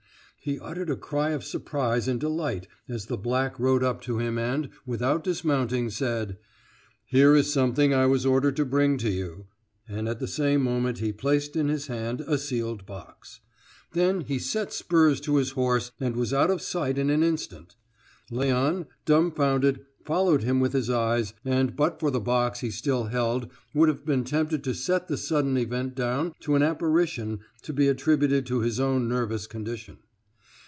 He 0.43 0.59
uttered 0.59 0.89
a 0.89 0.95
cry 0.95 1.29
of 1.33 1.43
surprise 1.43 2.07
and 2.07 2.19
delight 2.19 2.67
as 2.89 3.05
the 3.05 3.15
black 3.17 3.59
rode 3.59 3.83
up 3.83 4.01
to 4.01 4.17
him 4.17 4.39
and, 4.39 4.69
without 4.87 5.23
dismounting, 5.23 5.91
said: 5.91 6.39
"Here 7.05 7.35
is 7.35 7.53
something 7.53 7.93
I 7.93 8.07
was 8.07 8.25
ordered 8.25 8.55
to 8.55 8.65
bring 8.65 8.97
to 8.97 9.11
you," 9.11 9.45
and 9.87 10.09
at 10.09 10.17
the 10.17 10.27
same 10.27 10.63
moment 10.63 10.97
he 10.97 11.11
placed 11.13 11.55
in 11.55 11.67
his 11.67 11.85
hand 11.85 12.21
a 12.25 12.39
sealed 12.39 12.87
box. 12.87 13.41
Then 13.91 14.21
he 14.21 14.39
set 14.39 14.73
spurs 14.73 15.21
to 15.21 15.35
his 15.35 15.51
horse 15.51 15.91
and 15.99 16.15
was 16.15 16.33
out 16.33 16.49
of 16.49 16.59
sight 16.63 16.97
in 16.97 17.11
an 17.11 17.21
instant. 17.21 17.75
Léon, 18.31 18.87
dumbfounded, 19.05 19.85
followed 20.05 20.41
him 20.41 20.59
with 20.59 20.73
his 20.73 20.89
eyes, 20.89 21.35
and 21.45 21.75
but 21.75 21.99
for 21.99 22.09
the 22.09 22.19
box 22.19 22.61
he 22.61 22.71
still 22.71 23.03
held 23.03 23.47
would 23.75 23.89
have 23.89 24.05
been 24.07 24.23
tempted 24.23 24.63
to 24.63 24.73
set 24.73 25.07
the 25.07 25.17
sudden 25.17 25.55
event 25.55 25.93
down 25.93 26.33
to 26.39 26.55
an 26.55 26.63
apparition 26.63 27.41
to 27.61 27.71
be 27.71 27.87
attributed 27.87 28.47
to 28.47 28.61
his 28.61 28.79
own 28.79 29.07
nervous 29.07 29.45
condition. 29.45 29.99